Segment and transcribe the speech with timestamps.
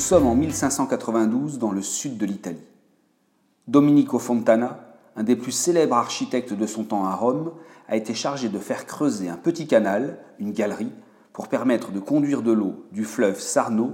[0.00, 2.58] sommes en 1592 dans le sud de l'Italie.
[3.68, 4.80] Domenico Fontana,
[5.14, 7.52] un des plus célèbres architectes de son temps à Rome,
[7.86, 10.92] a été chargé de faire creuser un petit canal, une galerie,
[11.32, 13.92] pour permettre de conduire de l'eau du fleuve Sarno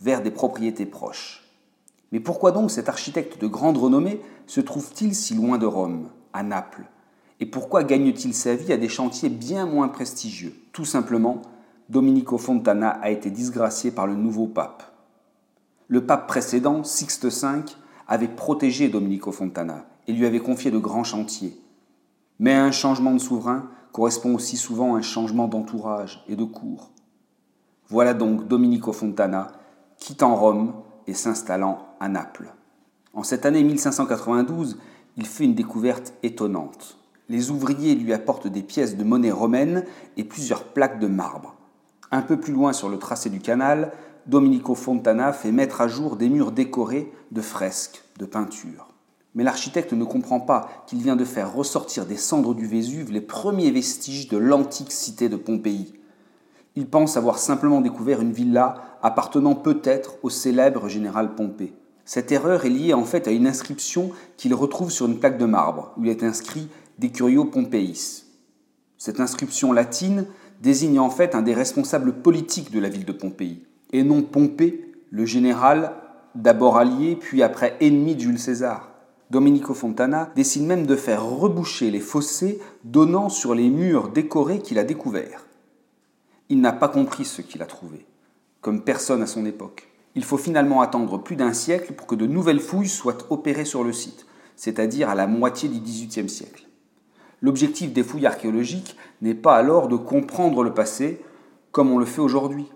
[0.00, 1.44] vers des propriétés proches.
[2.12, 6.42] Mais pourquoi donc cet architecte de grande renommée se trouve-t-il si loin de Rome, à
[6.42, 6.84] Naples?
[7.40, 10.54] Et pourquoi gagne-t-il sa vie à des chantiers bien moins prestigieux?
[10.72, 11.42] Tout simplement,
[11.88, 14.95] Domenico Fontana a été disgracié par le nouveau pape.
[15.88, 17.62] Le pape précédent, Sixte V,
[18.08, 21.60] avait protégé Domenico Fontana et lui avait confié de grands chantiers.
[22.38, 26.90] Mais un changement de souverain correspond aussi souvent à un changement d'entourage et de cour.
[27.88, 29.52] Voilà donc Domenico Fontana
[29.98, 30.74] quittant Rome
[31.06, 32.52] et s'installant à Naples.
[33.14, 34.78] En cette année 1592,
[35.16, 36.98] il fait une découverte étonnante.
[37.28, 39.84] Les ouvriers lui apportent des pièces de monnaie romaine
[40.16, 41.56] et plusieurs plaques de marbre.
[42.10, 43.92] Un peu plus loin sur le tracé du canal,
[44.26, 48.88] Domenico Fontana fait mettre à jour des murs décorés de fresques, de peintures.
[49.36, 53.20] Mais l'architecte ne comprend pas qu'il vient de faire ressortir des cendres du Vésuve les
[53.20, 55.94] premiers vestiges de l'antique cité de Pompéi.
[56.74, 61.74] Il pense avoir simplement découvert une villa appartenant peut-être au célèbre général Pompée.
[62.04, 65.44] Cette erreur est liée en fait à une inscription qu'il retrouve sur une plaque de
[65.44, 68.24] marbre, où il est inscrit Decurio Pompéis.
[68.98, 70.26] Cette inscription latine
[70.62, 74.92] désigne en fait un des responsables politiques de la ville de Pompéi, et non Pompée,
[75.10, 75.92] le général
[76.34, 78.92] d'abord allié puis après ennemi de Jules César.
[79.30, 84.78] Domenico Fontana décide même de faire reboucher les fossés donnant sur les murs décorés qu'il
[84.78, 85.46] a découverts.
[86.48, 88.06] Il n'a pas compris ce qu'il a trouvé,
[88.60, 89.88] comme personne à son époque.
[90.14, 93.82] Il faut finalement attendre plus d'un siècle pour que de nouvelles fouilles soient opérées sur
[93.82, 96.66] le site, c'est-à-dire à la moitié du XVIIIe siècle.
[97.42, 101.20] L'objectif des fouilles archéologiques n'est pas alors de comprendre le passé
[101.72, 102.66] comme on le fait aujourd'hui.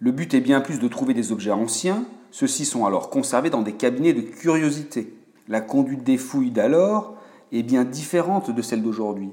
[0.00, 3.62] Le but est bien plus de trouver des objets anciens, ceux-ci sont alors conservés dans
[3.62, 5.14] des cabinets de curiosité.
[5.48, 7.16] La conduite des fouilles d'alors
[7.52, 9.32] est bien différente de celle d'aujourd'hui.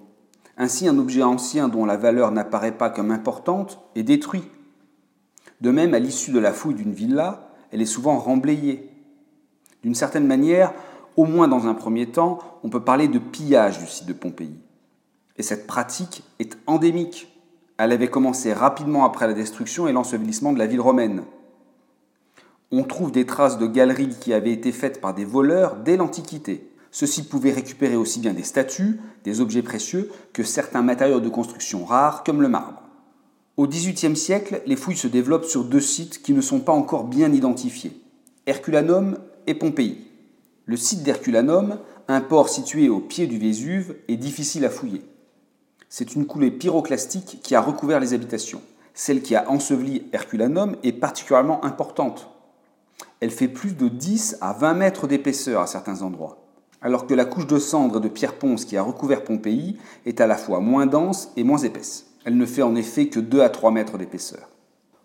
[0.58, 4.44] Ainsi, un objet ancien dont la valeur n'apparaît pas comme importante est détruit.
[5.62, 8.90] De même, à l'issue de la fouille d'une villa, elle est souvent remblayée.
[9.84, 10.74] D'une certaine manière,
[11.18, 14.58] au moins dans un premier temps, on peut parler de pillage du site de Pompéi.
[15.38, 17.28] Et cette pratique est endémique.
[17.78, 21.24] Elle avait commencé rapidement après la destruction et l'ensevelissement de la ville romaine
[22.72, 26.70] on trouve des traces de galeries qui avaient été faites par des voleurs dès l'Antiquité.
[26.92, 31.86] Ceux-ci pouvaient récupérer aussi bien des statues, des objets précieux, que certains matériaux de construction
[31.86, 32.82] rares comme le marbre.
[33.58, 37.06] Au XVIIIe siècle, les fouilles se développent sur deux sites qui ne sont pas encore
[37.06, 38.02] bien identifiés,
[38.46, 40.08] Herculanum et Pompéi.
[40.66, 45.02] Le site d'Herculanum, un port situé au pied du Vésuve, est difficile à fouiller.
[45.90, 48.62] C'est une coulée pyroclastique qui a recouvert les habitations.
[48.94, 52.30] Celle qui a enseveli Herculanum est particulièrement importante.
[53.20, 56.46] Elle fait plus de 10 à 20 mètres d'épaisseur à certains endroits,
[56.82, 60.28] alors que la couche de cendres de pierre ponce qui a recouvert Pompéi est à
[60.28, 62.08] la fois moins dense et moins épaisse.
[62.26, 64.50] Elle ne fait en effet que 2 à 3 mètres d'épaisseur.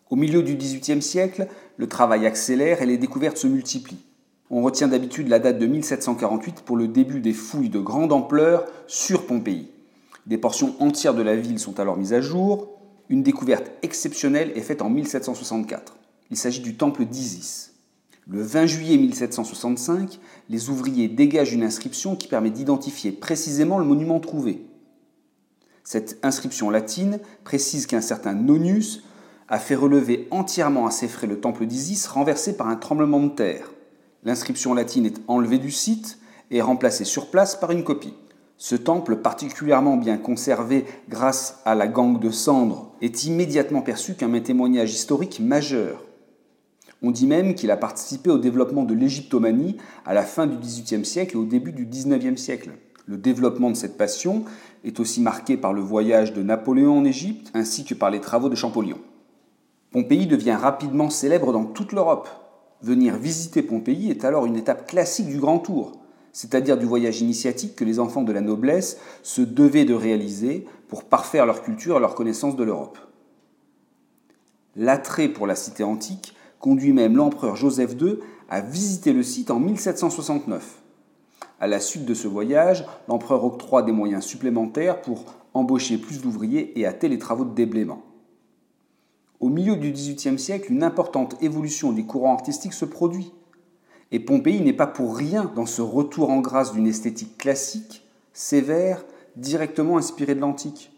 [0.09, 1.47] Au milieu du XVIIIe siècle,
[1.77, 4.05] le travail accélère et les découvertes se multiplient.
[4.51, 8.65] On retient d'habitude la date de 1748 pour le début des fouilles de grande ampleur
[8.89, 9.71] sur Pompéi.
[10.27, 12.79] Des portions entières de la ville sont alors mises à jour.
[13.09, 15.97] Une découverte exceptionnelle est faite en 1764.
[16.31, 17.75] Il s'agit du temple d'Isis.
[18.29, 24.21] Le 20 juillet 1765, les ouvriers dégagent une inscription qui permet d'identifier précisément le monument
[24.21, 24.65] trouvé.
[25.83, 29.03] Cette inscription latine précise qu'un certain Nonius
[29.49, 33.31] a fait relever entièrement à ses frais le temple d'Isis renversé par un tremblement de
[33.31, 33.73] terre.
[34.23, 36.19] L'inscription latine est enlevée du site
[36.53, 38.15] et remplacée sur place par une copie.
[38.63, 44.35] Ce temple, particulièrement bien conservé grâce à la gangue de cendres, est immédiatement perçu comme
[44.35, 46.05] un témoignage historique majeur.
[47.03, 51.07] On dit même qu'il a participé au développement de l'égyptomanie à la fin du XVIIIe
[51.07, 52.73] siècle et au début du XIXe siècle.
[53.07, 54.45] Le développement de cette passion
[54.85, 58.51] est aussi marqué par le voyage de Napoléon en Égypte ainsi que par les travaux
[58.51, 58.99] de Champollion.
[59.91, 62.29] Pompéi devient rapidement célèbre dans toute l'Europe.
[62.83, 66.01] Venir visiter Pompéi est alors une étape classique du Grand Tour,
[66.33, 71.05] c'est-à-dire du voyage initiatique que les enfants de la noblesse se devaient de réaliser pour
[71.05, 72.99] parfaire leur culture et leur connaissance de l'Europe.
[74.77, 78.19] L'attrait pour la cité antique conduit même l'empereur Joseph II
[78.49, 80.81] à visiter le site en 1769.
[81.59, 86.79] À la suite de ce voyage, l'empereur octroie des moyens supplémentaires pour embaucher plus d'ouvriers
[86.79, 88.03] et hâter les travaux de déblaiement.
[89.41, 93.33] Au milieu du XVIIIe siècle, une importante évolution des courants artistiques se produit.
[94.13, 99.05] Et Pompéi n'est pas pour rien dans ce retour en grâce d'une esthétique classique, sévère,
[99.37, 100.93] directement inspirée de l'antique.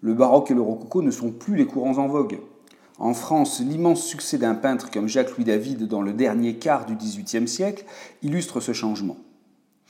[0.00, 2.40] Le baroque et le rococo ne sont plus les courants en vogue.
[2.98, 7.48] En France, l'immense succès d'un peintre comme Jacques-Louis David dans le dernier quart du XVIIIe
[7.48, 7.84] siècle
[8.22, 9.16] illustre ce changement.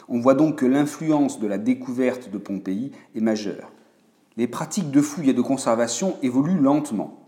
[0.08, 3.72] On voit donc que l'influence de la découverte de Pompéi est majeure.
[4.36, 7.21] Les pratiques de fouille et de conservation évoluent lentement.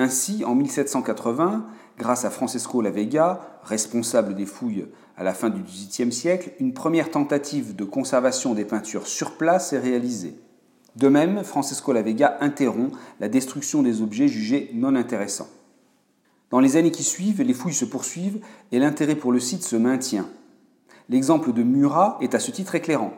[0.00, 1.66] Ainsi, en 1780,
[1.98, 4.86] grâce à Francesco La Vega, responsable des fouilles
[5.16, 9.72] à la fin du XVIIIe siècle, une première tentative de conservation des peintures sur place
[9.72, 10.36] est réalisée.
[10.94, 15.48] De même, Francesco La Vega interrompt la destruction des objets jugés non intéressants.
[16.50, 18.40] Dans les années qui suivent, les fouilles se poursuivent
[18.70, 20.28] et l'intérêt pour le site se maintient.
[21.08, 23.14] L'exemple de Murat est à ce titre éclairant.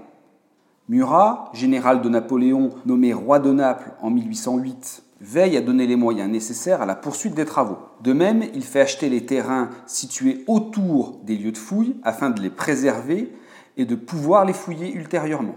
[0.88, 6.30] Murat, général de Napoléon nommé roi de Naples en 1808, veille à donner les moyens
[6.30, 7.78] nécessaires à la poursuite des travaux.
[8.02, 12.40] De même, il fait acheter les terrains situés autour des lieux de fouille afin de
[12.40, 13.32] les préserver
[13.76, 15.56] et de pouvoir les fouiller ultérieurement.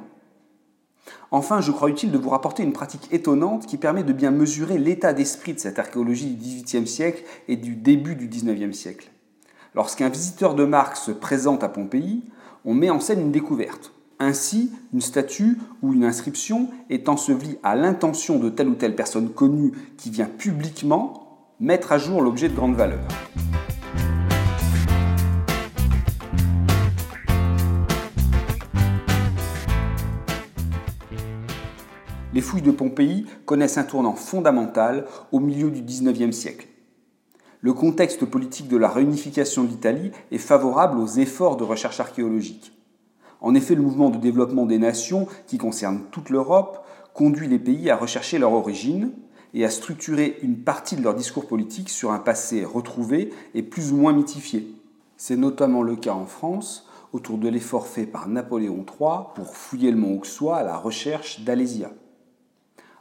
[1.31, 4.77] Enfin, je crois utile de vous rapporter une pratique étonnante qui permet de bien mesurer
[4.77, 9.09] l'état d'esprit de cette archéologie du XVIIIe siècle et du début du XIXe siècle.
[9.74, 12.24] Lorsqu'un visiteur de marque se présente à Pompéi,
[12.66, 13.93] on met en scène une découverte.
[14.19, 19.30] Ainsi, une statue ou une inscription est ensevelie à l'intention de telle ou telle personne
[19.30, 23.01] connue qui vient publiquement mettre à jour l'objet de grande valeur.
[32.33, 36.68] Les fouilles de Pompéi connaissent un tournant fondamental au milieu du XIXe siècle.
[37.62, 42.72] Le contexte politique de la réunification de l'Italie est favorable aux efforts de recherche archéologique.
[43.44, 47.90] En effet, le mouvement de développement des nations, qui concerne toute l'Europe, conduit les pays
[47.90, 49.12] à rechercher leur origine
[49.54, 53.92] et à structurer une partie de leur discours politique sur un passé retrouvé et plus
[53.92, 54.74] ou moins mythifié.
[55.18, 59.92] C'est notamment le cas en France, autour de l'effort fait par Napoléon III pour fouiller
[59.92, 61.92] le mont Auxois à la recherche d'Alésia.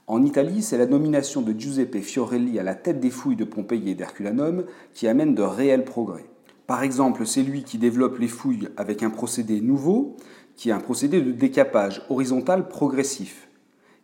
[0.08, 3.90] En Italie, c'est la nomination de Giuseppe Fiorelli à la tête des fouilles de Pompéi
[3.90, 6.31] et d'Herculanum qui amène de réels progrès.
[6.66, 10.16] Par exemple, c'est lui qui développe les fouilles avec un procédé nouveau,
[10.56, 13.48] qui est un procédé de décapage horizontal progressif.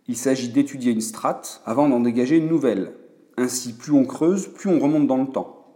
[0.08, 2.94] Il s'agit d'étudier une strate avant d'en dégager une nouvelle.
[3.36, 5.66] Ainsi, plus on creuse, plus on remonte dans le temps.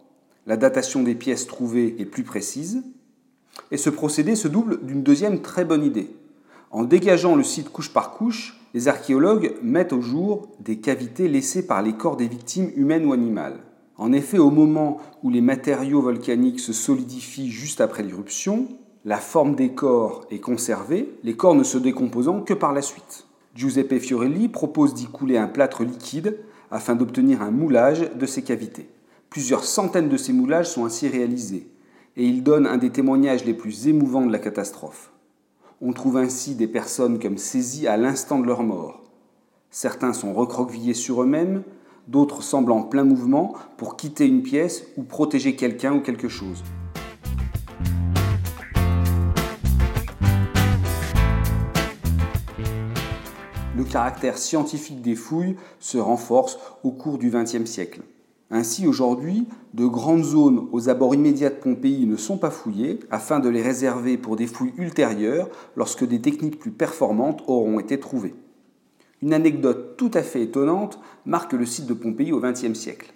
[0.47, 2.83] La datation des pièces trouvées est plus précise.
[3.71, 6.17] Et ce procédé se double d'une deuxième très bonne idée.
[6.71, 11.67] En dégageant le site couche par couche, les archéologues mettent au jour des cavités laissées
[11.67, 13.61] par les corps des victimes humaines ou animales.
[13.97, 18.69] En effet, au moment où les matériaux volcaniques se solidifient juste après l'éruption,
[19.05, 23.27] la forme des corps est conservée, les corps ne se décomposant que par la suite.
[23.55, 26.39] Giuseppe Fiorelli propose d'y couler un plâtre liquide
[26.71, 28.89] afin d'obtenir un moulage de ces cavités.
[29.29, 31.69] Plusieurs centaines de ces moulages sont ainsi réalisés,
[32.17, 35.13] et il donne un des témoignages les plus émouvants de la catastrophe.
[35.81, 39.03] On trouve ainsi des personnes comme saisies à l'instant de leur mort.
[39.71, 41.63] Certains sont recroquevillés sur eux-mêmes,
[42.09, 46.63] d'autres semblent en plein mouvement pour quitter une pièce ou protéger quelqu'un ou quelque chose.
[53.77, 58.03] Le caractère scientifique des fouilles se renforce au cours du XXe siècle.
[58.55, 63.41] Ainsi, aujourd'hui, de grandes zones aux abords immédiats de Pompéi ne sont pas fouillées afin
[63.41, 68.35] de les réserver pour des fouilles ultérieures lorsque des techniques plus performantes auront été trouvées.
[69.23, 73.13] Une anecdote tout à fait étonnante marque le site de Pompéi au XXe siècle.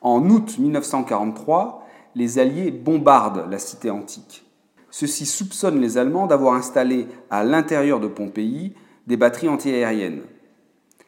[0.00, 4.44] En août 1943, les Alliés bombardent la cité antique.
[4.90, 8.74] Ceux-ci soupçonnent les Allemands d'avoir installé à l'intérieur de Pompéi
[9.06, 10.22] des batteries antiaériennes.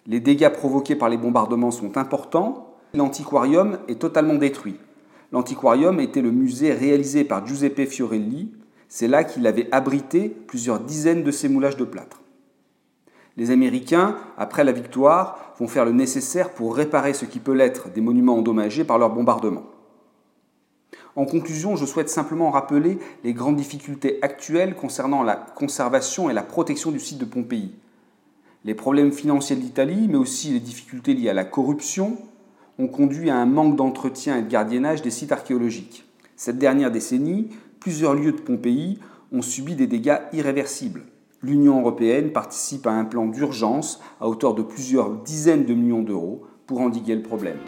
[0.06, 2.76] Les dégâts provoqués par les bombardements sont importants.
[2.92, 4.76] L'antiquarium est totalement détruit.
[5.32, 8.52] L'antiquarium était le musée réalisé par Giuseppe Fiorelli.
[8.88, 12.21] C'est là qu'il avait abrité plusieurs dizaines de ces moulages de plâtre.
[13.36, 17.88] Les Américains, après la victoire, vont faire le nécessaire pour réparer ce qui peut l'être
[17.90, 19.64] des monuments endommagés par leurs bombardements.
[21.16, 26.42] En conclusion, je souhaite simplement rappeler les grandes difficultés actuelles concernant la conservation et la
[26.42, 27.74] protection du site de Pompéi.
[28.64, 32.16] Les problèmes financiers de l'Italie, mais aussi les difficultés liées à la corruption,
[32.78, 36.04] ont conduit à un manque d'entretien et de gardiennage des sites archéologiques.
[36.36, 38.98] Cette dernière décennie, plusieurs lieux de Pompéi
[39.32, 41.02] ont subi des dégâts irréversibles
[41.42, 46.42] l'Union européenne participe à un plan d'urgence à hauteur de plusieurs dizaines de millions d'euros
[46.66, 47.58] pour endiguer le problème.